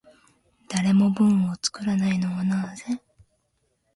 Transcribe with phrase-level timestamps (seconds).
[0.67, 3.03] 誰も文を作らないのはなぜ？